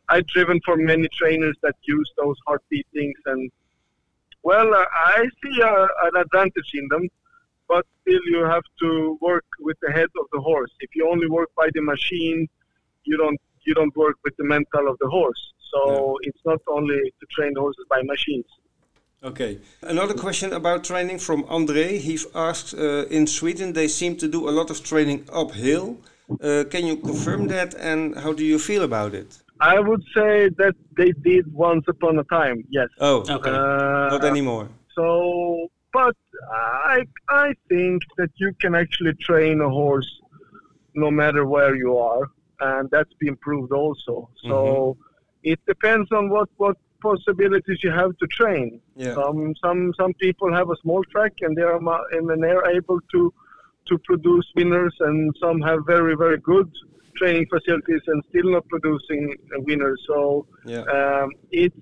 [0.09, 3.51] I've driven for many trainers that use those heartbeat things, and
[4.43, 4.85] well, uh,
[5.17, 7.09] I see a, uh, an advantage in them,
[7.69, 10.71] but still you have to work with the head of the horse.
[10.81, 12.47] If you only work by the machine,
[13.05, 15.43] you don't you don't work with the mental of the horse.
[15.73, 16.29] So yeah.
[16.29, 18.45] it's not only to train horses by machines.
[19.23, 19.59] Okay.
[19.81, 21.99] Another question about training from Andre.
[21.99, 25.97] He asks, uh, in Sweden they seem to do a lot of training uphill.
[26.29, 29.43] Uh, can you confirm that and how do you feel about it?
[29.61, 32.64] I would say that they did once upon a time.
[32.71, 32.88] Yes.
[32.99, 33.51] Oh, okay.
[33.51, 34.69] Uh, Not anymore.
[34.95, 36.17] So, but
[36.53, 40.11] I I think that you can actually train a horse
[40.95, 44.29] no matter where you are, and that's been proved also.
[44.43, 45.01] So mm-hmm.
[45.53, 48.81] it depends on what what possibilities you have to train.
[48.97, 49.14] Yeah.
[49.14, 51.81] Some some some people have a small track and they are
[52.12, 53.33] and they're able to
[53.88, 56.71] to produce winners, and some have very very good
[57.16, 59.35] training facilities and still not producing
[59.66, 60.00] winners.
[60.07, 60.83] So yeah.
[60.83, 61.77] um, it's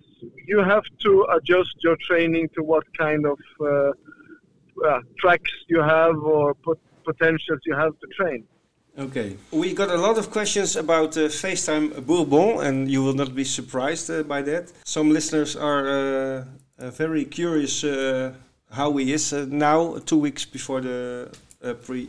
[0.47, 3.92] you have to adjust your training to what kind of uh,
[4.87, 8.45] uh, tracks you have or pot- potentials you have to train.
[8.99, 13.35] Okay, we got a lot of questions about uh, FaceTime Bourbon, and you will not
[13.35, 14.71] be surprised uh, by that.
[14.85, 16.45] Some listeners are uh,
[16.79, 17.83] uh, very curious
[18.71, 21.31] how he is now, two weeks before the
[21.62, 22.09] uh, Prix.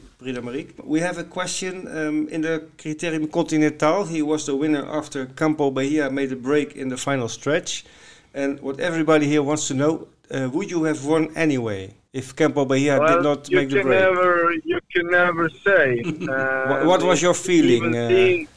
[0.83, 4.05] We have a question um, in the Criterium Continental.
[4.05, 7.85] He was the winner after Campo Bahia made a break in the final stretch.
[8.33, 12.65] And what everybody here wants to know, uh, would you have won anyway if Campo
[12.65, 13.99] Bahia well, did not make the break?
[13.99, 16.01] Never, you can never say.
[16.01, 17.93] uh, what, what, was your feeling?
[17.93, 18.47] Even seeing,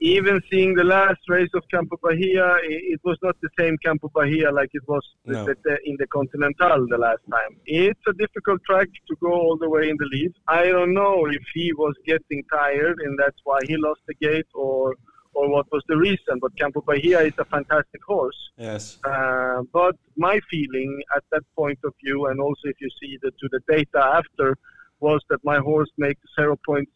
[0.00, 4.50] even seeing the last race of Campo Bahia, it was not the same Campo Bahia
[4.50, 5.46] like it was no.
[5.46, 7.56] in the Continental the last time.
[7.66, 10.32] It's a difficult track to go all the way in the lead.
[10.48, 14.46] I don't know if he was getting tired and that's why he lost the gate
[14.54, 14.94] or
[15.36, 16.38] or what was the reason.
[16.40, 18.38] But Campo Bahia is a fantastic horse.
[18.56, 18.98] Yes.
[19.04, 23.30] Uh, but my feeling at that point of view, and also if you see the
[23.30, 24.56] to the data after,
[25.00, 26.86] was that my horse made 0.6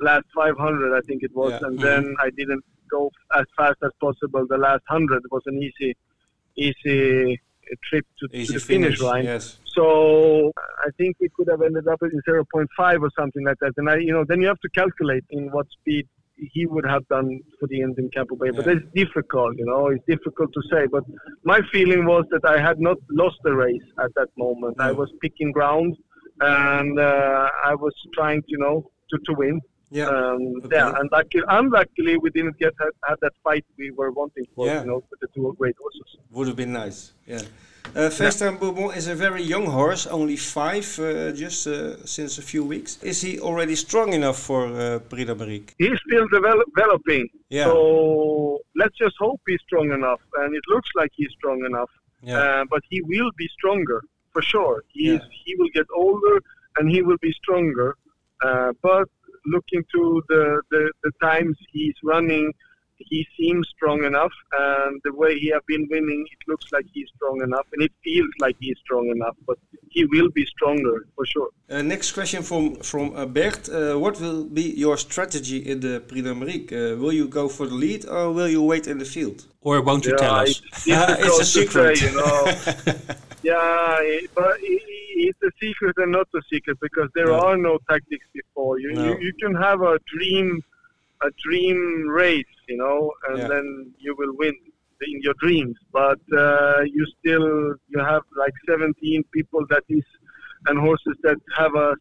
[0.00, 1.66] last 500, I think it was, yeah.
[1.66, 1.84] and mm-hmm.
[1.84, 4.46] then I didn't go as fast as possible.
[4.48, 5.96] The last 100 was an easy,
[6.56, 7.40] easy
[7.88, 9.24] trip to, easy to the finish, finish line.
[9.24, 9.58] Yes.
[9.74, 13.72] So I think we could have ended up in 0.5 or something like that.
[13.76, 17.06] And I, you know, then you have to calculate in what speed he would have
[17.08, 18.50] done for the end in Campo Bay.
[18.50, 18.74] But yeah.
[18.74, 20.86] it's difficult, you know, it's difficult to say.
[20.86, 21.04] But
[21.44, 24.76] my feeling was that I had not lost the race at that moment.
[24.78, 25.96] I was picking ground
[26.40, 29.60] and uh, I was trying, you know, to, to win.
[29.90, 30.08] Yeah.
[30.08, 30.76] Um, okay.
[30.76, 34.66] Yeah, and luckily, unluckily, we didn't get had, had, that fight we were wanting for.
[34.66, 34.80] Yeah.
[34.80, 36.16] You know, with the two great horses.
[36.32, 37.12] Would have been nice.
[37.26, 37.42] Yeah.
[37.94, 38.58] Uh, FaceTime yeah.
[38.58, 43.00] Bourbon is a very young horse, only five, uh, just uh, since a few weeks.
[43.02, 45.70] Is he already strong enough for uh, Prix d'Amérique?
[45.78, 47.28] He's still develop developing.
[47.48, 47.64] Yeah.
[47.66, 51.90] So let's just hope he's strong enough, and it looks like he's strong enough.
[52.22, 52.38] Yeah.
[52.38, 54.82] Uh, but he will be stronger for sure.
[54.88, 55.14] He yeah.
[55.14, 55.20] is.
[55.44, 56.42] He will get older,
[56.76, 57.96] and he will be stronger.
[58.42, 59.08] Uh, but
[59.46, 62.52] looking to the, the, the times he's running,
[62.98, 67.08] he seems strong enough, and the way he have been winning, it looks like he's
[67.16, 69.36] strong enough, and it feels like he's strong enough.
[69.46, 69.58] But
[69.90, 71.50] he will be stronger for sure.
[71.68, 76.00] Uh, next question from from uh, Bert: uh, What will be your strategy in the
[76.08, 76.72] Prix d'Amérique?
[76.72, 79.46] Uh, will you go for the lead, or will you wait in the field?
[79.60, 80.62] Or won't you yeah, tell us?
[80.64, 80.86] It's,
[81.26, 81.98] it's a secret.
[81.98, 82.38] Say, you know?
[83.42, 84.56] yeah, but.
[84.62, 87.40] It, it's a secret and not a secret because there no.
[87.40, 88.78] are no tactics before.
[88.78, 89.04] You, no.
[89.04, 90.62] you you can have a dream
[91.22, 93.48] a dream race, you know, and yeah.
[93.48, 94.54] then you will win
[95.00, 95.76] in your dreams.
[95.92, 100.04] But uh, you still you have like 17 people that is
[100.68, 101.94] and horses that have a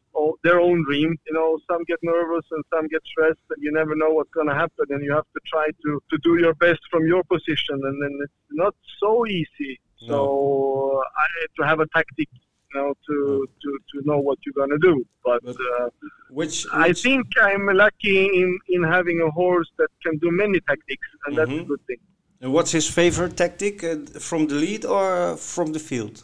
[0.43, 1.15] their own dream.
[1.27, 4.47] You know, some get nervous and some get stressed, and you never know what's going
[4.47, 4.85] to happen.
[4.89, 8.19] And you have to try to to do your best from your position, and then
[8.21, 9.79] it's not so easy.
[10.01, 10.07] No.
[10.07, 11.25] So I
[11.61, 12.29] to have a tactic
[12.77, 13.15] know, to,
[13.61, 14.95] to, to know what you're going to do.
[15.23, 15.89] But, but uh,
[16.29, 20.59] which, which, I think I'm lucky in, in having a horse that can do many
[20.69, 21.37] tactics, and mm -hmm.
[21.37, 21.71] that's a mm-hmm.
[21.71, 22.01] good thing.
[22.41, 23.95] And what's his favorite tactic uh,
[24.27, 26.15] from the lead or from the field?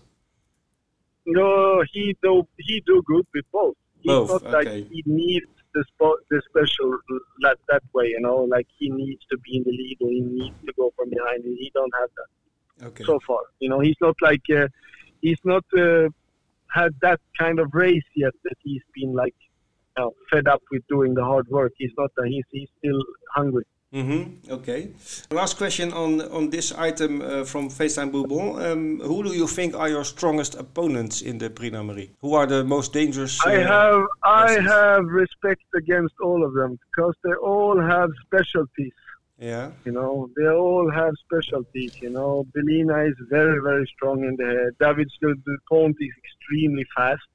[1.26, 2.34] No, he do
[2.68, 3.78] he do good with both.
[4.02, 4.58] He's both, not okay.
[4.58, 6.90] like he needs the spot the special
[7.42, 10.22] that that way, you know, like he needs to be in the lead or he
[10.22, 11.44] needs to go from behind.
[11.44, 13.04] He don't have that okay.
[13.04, 13.42] so far.
[13.60, 14.68] You know, he's not like uh,
[15.22, 16.10] he's not uh,
[16.72, 19.36] had that kind of race yet that he's been like
[19.98, 21.74] you know, fed up with doing the hard work.
[21.78, 22.12] He's not.
[22.16, 23.02] that he's he's still
[23.36, 23.66] hungry.
[23.94, 24.54] Mm-hmm.
[24.54, 24.92] Okay.
[25.32, 28.66] Last question on on this item uh, from FaceTime Bourbon.
[28.66, 32.10] Um, who do you think are your strongest opponents in the Prix Marie?
[32.22, 33.38] Who are the most dangerous?
[33.46, 38.94] Uh, I have I have respect against all of them because they all have specialties.
[39.42, 39.72] Yeah.
[39.86, 41.94] You know, they all have specialties.
[42.00, 44.74] You know, Belina is very very strong in the head.
[44.80, 47.34] David Dupont is extremely fast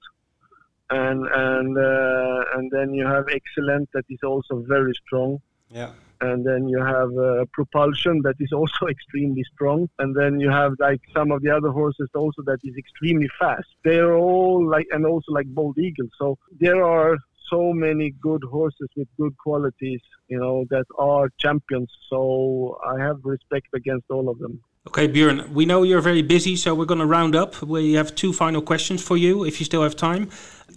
[0.89, 5.39] and and uh, and then you have excellent that is also very strong.
[5.69, 10.51] Yeah and then you have uh, propulsion that is also extremely strong and then you
[10.51, 14.87] have like some of the other horses also that is extremely fast they're all like
[14.93, 17.17] and also like bold eagle so there are
[17.51, 23.17] so many good horses with good qualities you know that are champions so i have
[23.25, 27.01] respect against all of them Okay, Björn, we know you're very busy, so we're going
[27.01, 27.61] to round up.
[27.61, 30.27] We have two final questions for you, if you still have time.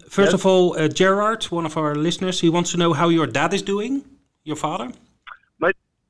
[0.09, 0.33] First yes.
[0.33, 3.53] of all, uh, Gerard, one of our listeners, he wants to know how your dad
[3.53, 4.03] is doing,
[4.43, 4.91] your father.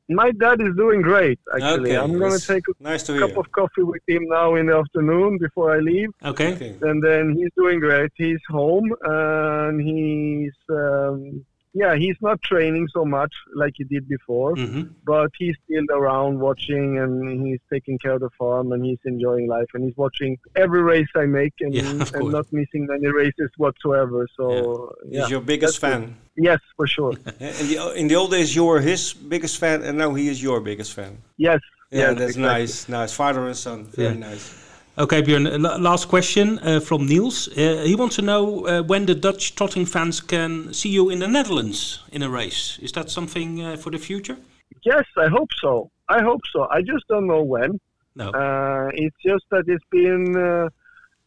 [0.10, 1.91] My dad is doing great, actually.
[1.91, 3.39] Okay, I'm going to take a nice cup hear.
[3.39, 6.10] of coffee with him now in the afternoon before I leave.
[6.26, 6.54] Okay.
[6.54, 6.76] okay.
[6.82, 8.12] And then he's doing great.
[8.15, 14.56] He's home and he's um, yeah, he's not training so much like he did before,
[14.56, 14.84] mm-hmm.
[15.06, 19.48] but he's still around watching and he's taking care of the farm and he's enjoying
[19.48, 23.52] life and he's watching every race I make and, yeah, and not missing any races
[23.58, 24.28] whatsoever.
[24.36, 25.22] So yeah.
[25.22, 26.18] he's your biggest fan.
[26.36, 27.12] Yes, for sure.
[27.40, 30.42] in the in the old days, you were his biggest fan, and now he is
[30.42, 31.18] your biggest fan.
[31.38, 31.60] Yes.
[31.92, 32.44] Yeah, yes, that's exactly.
[32.44, 32.90] nice.
[32.90, 33.86] Nice, father and son.
[33.86, 34.59] Very nice.
[35.00, 35.48] Okay, Björn,
[35.80, 37.48] last question uh, from Niels.
[37.58, 41.20] Uh, he wants to know uh, when the Dutch trotting fans can see you in
[41.20, 42.78] the Netherlands in a race.
[42.82, 44.36] Is that something uh, for the future?
[44.84, 45.90] Yes, I hope so.
[46.10, 46.68] I hope so.
[46.70, 47.80] I just don't know when.
[48.16, 48.32] No.
[48.32, 50.68] Uh, it's just that it's been uh,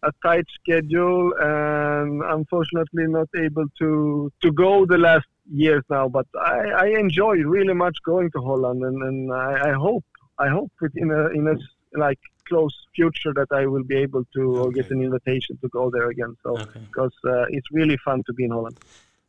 [0.02, 6.10] a tight schedule and unfortunately not able to, to go the last years now.
[6.10, 10.04] But I, I enjoy really much going to Holland and, and I, I hope
[10.38, 11.56] I hope within a in a
[11.98, 14.74] like close future that I will be able to okay.
[14.80, 16.36] get an invitation to go there again.
[16.42, 16.80] So okay.
[16.80, 18.78] because uh, it's really fun to be in Holland.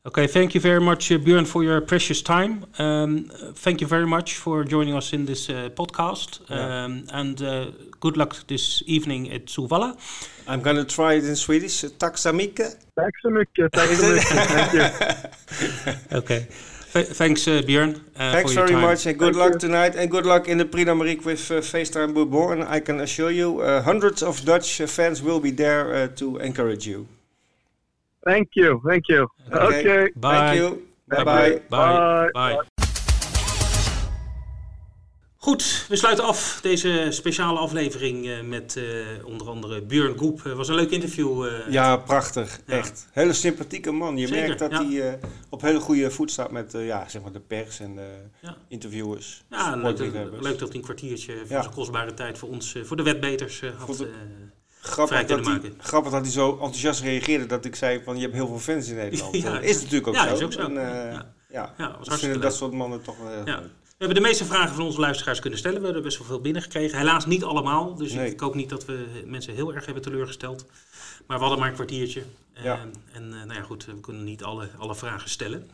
[0.06, 2.66] Okay, thank you very much, uh, Björn, for your precious time.
[2.78, 6.42] Um, thank you very much for joining us in this uh, podcast.
[6.50, 6.84] Yeah.
[6.84, 7.72] Um, and uh,
[8.02, 9.96] good luck this evening at Solvalla.
[10.46, 11.86] I'm going to try it in Swedish.
[11.98, 12.78] Tack så mycket.
[12.96, 13.72] Tack så mycket.
[13.72, 14.28] Tack så mycket.
[14.28, 16.18] Thank you.
[16.18, 16.48] okay.
[17.02, 17.96] Thanks, uh, Björn.
[18.16, 19.60] Uh, thanks very much, and good Thank luck you.
[19.60, 22.60] tonight, and good luck in the Prix d'Amérique with uh, FaceTime Bourbon.
[22.60, 26.38] And I can assure you, uh, hundreds of Dutch fans will be there uh, to
[26.38, 27.08] encourage you.
[28.24, 29.28] Thank you, thank you.
[29.52, 30.14] Okay, okay.
[30.16, 30.38] bye.
[30.38, 30.88] Thank you.
[31.08, 31.62] Bye bye.
[31.70, 32.30] Bye.
[32.34, 32.58] bye.
[32.58, 32.68] bye.
[35.44, 40.38] Goed, we sluiten af deze speciale aflevering uh, met uh, onder andere Björn Goep.
[40.38, 41.46] Het uh, was een leuk interview.
[41.70, 42.60] ja, prachtig.
[42.66, 42.74] Ja.
[42.74, 43.08] Echt.
[43.12, 44.18] Hele sympathieke man.
[44.18, 44.86] Je Zeker, merkt dat ja.
[44.86, 48.10] hij op hele goede voet staat met ja, zeg maar de pers en de
[48.42, 48.58] ja.
[48.68, 49.44] interviewers.
[49.50, 50.00] Ja, leuk,
[50.40, 54.06] leuk, dat hij een kwartiertje van zijn kostbare tijd voor ons, voor de wetbeters had
[54.82, 58.34] grappig dat, hij, grappig dat hij zo enthousiast reageerde dat ik zei van je hebt
[58.34, 59.38] heel veel fans in Nederland.
[59.42, 60.34] ja, is natuurlijk ook ja, zo.
[60.34, 60.60] Is ook zo.
[60.60, 60.74] En,
[61.50, 61.74] ja,
[62.40, 65.80] dat soort mannen toch wel we hebben de meeste vragen van onze luisteraars kunnen stellen.
[65.80, 66.98] We hebben best wel veel binnengekregen.
[66.98, 67.96] Helaas niet allemaal.
[67.96, 70.66] Dus ik hoop niet dat we mensen heel erg hebben teleurgesteld.
[71.28, 72.24] Maar we hadden maar een kwartiertje.
[72.64, 72.80] Ja.
[73.12, 75.70] en uh, nou ja, goed, we kunnen niet alle, alle vragen stellen.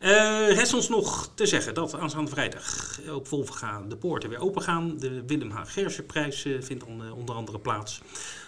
[0.00, 0.08] Uh,
[0.48, 4.98] rest ons nog te zeggen dat aanstaande vrijdag op Wolfga de poorten weer open gaan.
[4.98, 5.60] De Willem H.
[5.64, 8.00] Gersenprijs uh, vindt dan onder andere plaats.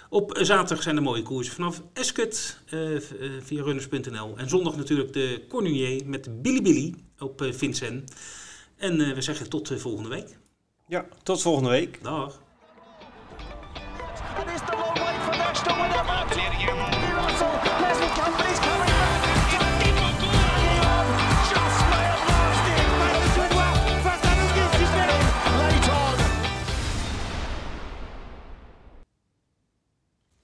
[0.09, 2.59] Op zaterdag zijn er mooie koersen vanaf Eskut
[3.41, 4.35] via runners.nl.
[4.37, 8.13] En zondag natuurlijk de Cornuier met Billy Billy op Vincent.
[8.77, 10.39] En eh, we zeggen tot eh, volgende week.
[10.87, 12.03] Ja, tot volgende week.
[12.03, 12.41] Dag.